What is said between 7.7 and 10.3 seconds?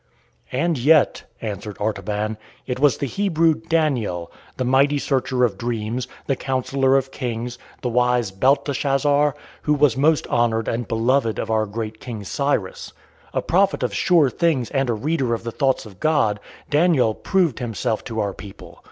the wise Belteshazzar, who was most